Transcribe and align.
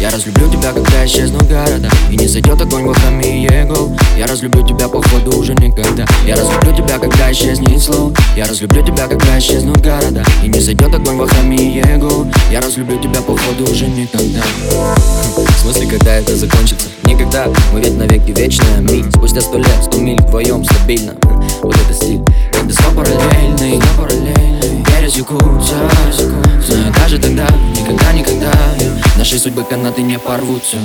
Я 0.00 0.08
разлюблю 0.10 0.48
тебя, 0.48 0.72
когда 0.72 1.04
исчезнут 1.04 1.46
города. 1.46 1.90
И 2.10 2.16
не 2.16 2.26
зайдет 2.26 2.58
огонь 2.58 2.84
в 2.84 2.94
храме 2.94 3.42
его 3.42 3.94
Я 4.16 4.26
разлюблю 4.26 4.66
тебя, 4.66 4.88
походу, 4.88 5.38
уже 5.38 5.52
никогда. 5.52 6.06
Я 6.26 6.36
разлюблю 6.36 6.74
тебя, 6.74 6.98
когда 6.98 7.30
исчезнет 7.30 7.82
слов 7.82 8.12
Я 8.34 8.46
разлюблю 8.46 8.82
тебя, 8.82 9.06
когда 9.06 9.38
исчезнут 9.38 9.76
города. 9.82 10.24
И 10.42 10.48
не 10.48 10.58
зайдет 10.58 10.94
огонь 10.94 11.18
в 11.18 11.28
храме 11.28 11.78
его 11.78 12.26
Я 12.50 12.62
разлюблю 12.62 12.98
тебя, 12.98 13.20
походу, 13.20 13.70
уже 13.70 13.88
никогда. 13.88 14.42
В 15.36 15.60
смысле, 15.60 15.86
когда 15.86 16.14
это 16.14 16.34
закончится? 16.34 16.88
Никогда, 17.04 17.48
мы 17.74 17.80
ведь 17.80 17.98
навеки 17.98 18.30
вечная 18.30 18.78
Ми, 18.78 19.04
спустя 19.12 19.42
сто 19.42 19.58
лет, 19.58 19.84
сто 19.84 19.98
миль 19.98 20.18
вдвоем 20.22 20.64
стабильно. 20.64 21.14
Вот 21.62 21.76
это 21.76 21.92
стиль. 21.92 22.22
Когда 22.54 22.72
снова 22.72 23.04
параллельный, 23.04 23.78
параллельный. 23.98 24.82
Пересекутся, 24.86 25.74
знаю 26.16 26.49
судьбы 29.40 29.64
канаты 29.64 30.02
не 30.02 30.18
порвутся. 30.18 30.76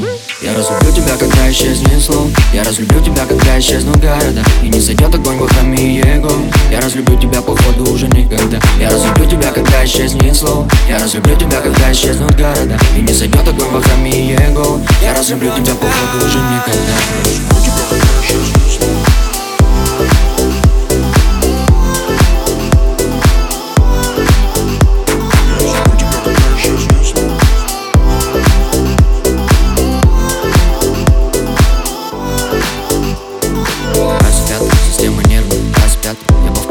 Я 0.42 0.54
разлюблю 0.56 0.90
тебя, 0.94 1.18
когда 1.18 1.52
исчезнет 1.52 2.02
слов 2.02 2.30
Я 2.54 2.64
разлюблю 2.64 3.02
тебя, 3.04 3.26
когда 3.26 3.60
исчезнут 3.60 3.98
города. 3.98 4.42
И 4.64 4.70
не 4.70 4.80
зайдет 4.80 5.14
огонь 5.14 5.38
в 5.38 5.48
храме 5.48 5.98
его. 5.98 6.32
Я 6.72 6.80
разлюблю 6.80 7.20
тебя, 7.20 7.42
походу, 7.42 7.92
уже 7.92 8.08
никогда. 8.08 8.58
Я 8.80 8.90
разлюблю 8.90 9.26
тебя, 9.30 9.52
когда 9.52 9.84
исчезнет 9.84 10.38
слов 10.38 10.72
Я 10.88 11.00
разлюблю 11.00 11.36
тебя, 11.36 11.60
когда 11.60 11.92
исчезнут 11.92 12.34
города. 12.36 12.80
И 12.96 13.02
не 13.02 13.12
зайдет 13.12 13.46
огонь 13.46 13.68
в 13.68 13.84
храме 13.84 14.32
его. 14.32 14.80
Я 15.02 15.14
разлюблю 15.14 15.52
тебя, 15.52 15.76
походу, 15.76 16.26
уже 16.26 16.38
никогда. 16.38 16.96
Распят, 17.52 18.55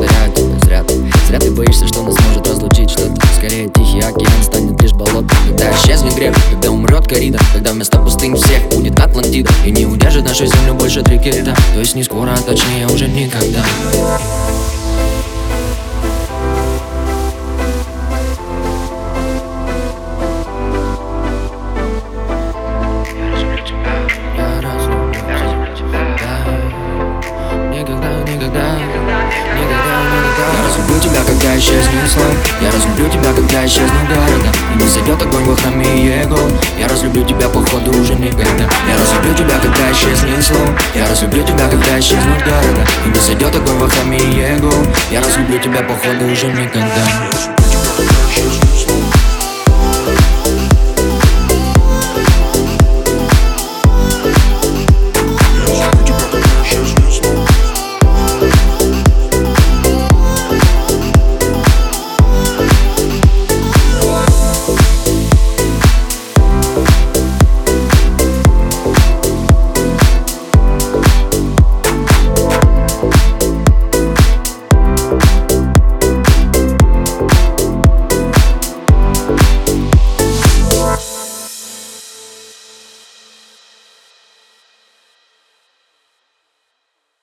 Повторяю 0.05 0.33
тебе 0.33 0.59
зря 0.67 0.85
ты 0.85 0.95
Зря 1.27 1.39
ты 1.39 1.51
боишься, 1.51 1.89
что 1.89 2.03
нас 2.03 2.15
может 2.29 2.47
разлучить 2.47 2.91
Что-то. 2.91 3.15
Скорее 3.39 3.71
тихий 3.71 4.01
океан 4.01 4.43
станет 4.43 4.81
лишь 4.83 4.93
болотом. 4.93 5.31
Когда 5.49 5.71
исчезнет 5.73 6.15
греб, 6.15 6.37
когда 6.51 6.71
умрет 6.71 7.07
корида 7.07 7.39
Когда 7.55 7.73
вместо 7.73 7.99
пустынь 7.99 8.37
всех 8.37 8.69
будет 8.69 8.99
Атлантида. 9.01 9.51
И 9.65 9.71
не 9.71 9.87
удержит 9.87 10.25
нашу 10.25 10.45
землю 10.47 10.75
больше 10.75 11.03
три 11.03 11.19
кита. 11.19 11.55
То 11.73 11.81
есть 11.81 11.95
не 11.95 12.03
скоро, 12.03 12.33
а 12.33 12.37
точнее 12.37 12.87
уже 12.87 13.09
Никогда, 13.09 13.61
никогда 27.71 28.25
Никогда, 28.31 28.33
никогда 28.33 29.84
Я 30.55 30.63
разлюблю 30.63 31.01
тебя, 31.01 31.25
когда 31.25 31.59
исчезнет 31.59 32.09
слов 32.09 32.33
Я 32.63 32.71
разлюблю 32.71 33.09
тебя, 33.09 33.33
когда 33.33 33.67
исчезнут 33.67 34.07
города. 34.09 34.49
И 34.73 34.83
не 34.83 34.89
зайдет 34.89 35.21
огонь 35.21 35.43
в 35.43 35.61
храме 35.61 36.21
его. 36.21 36.39
Я 36.79 36.87
разлюблю 36.87 37.25
тебя, 37.25 37.49
походу, 37.49 37.91
уже 37.91 38.15
никогда 38.15 38.65
Я 38.89 38.97
разлюблю 38.97 39.35
тебя, 39.35 39.59
когда 39.61 39.91
исчезнет 39.91 40.45
слов 40.45 40.71
Я 40.95 41.09
разлюблю 41.09 41.43
тебя, 41.43 41.69
когда 41.69 41.99
исчезнут 41.99 42.39
города. 42.39 42.87
И 43.05 43.09
не 43.09 43.21
зайдет 43.21 43.57
огонь 43.57 43.79
в 43.79 43.91
храме 43.91 44.19
его. 44.19 44.73
Я 45.11 45.21
разлюблю 45.21 45.59
тебя, 45.59 45.83
походу, 45.83 46.27
уже 46.27 46.47
никогда 46.47 47.64